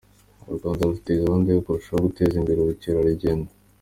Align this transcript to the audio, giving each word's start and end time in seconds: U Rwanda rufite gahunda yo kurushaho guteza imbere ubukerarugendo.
U 0.49 0.53
Rwanda 0.57 0.87
rufite 0.89 1.19
gahunda 1.23 1.49
yo 1.51 1.61
kurushaho 1.65 2.03
guteza 2.07 2.35
imbere 2.37 2.57
ubukerarugendo. 2.59 3.49